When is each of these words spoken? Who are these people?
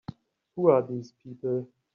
Who 0.55 0.69
are 0.69 0.81
these 0.81 1.11
people? 1.11 1.67